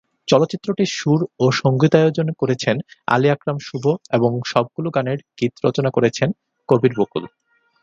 [0.27, 2.75] চলচ্চিত্রটির সুর ও সঙ্গীতায়োজন করেছেন
[3.07, 3.83] আলী আকরাম শুভ
[4.11, 6.29] এবং সবগুলো গানের গীত রচনা করেছেন
[6.69, 7.23] কবির বকুল।